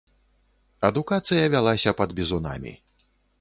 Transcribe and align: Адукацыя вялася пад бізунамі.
Адукацыя 0.89 1.43
вялася 1.57 1.93
пад 2.01 2.09
бізунамі. 2.21 2.73